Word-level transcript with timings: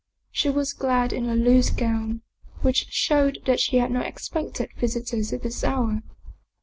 She 0.31 0.49
was 0.49 0.73
clad 0.73 1.13
in 1.13 1.29
a 1.29 1.35
loose 1.35 1.69
gown, 1.69 2.23
which 2.63 2.87
showed 2.89 3.37
that 3.45 3.59
she 3.59 3.77
had 3.77 3.91
not 3.91 4.07
expected 4.07 4.69
visitors 4.79 5.31
at 5.31 5.43
this 5.43 5.63
hour. 5.63 6.01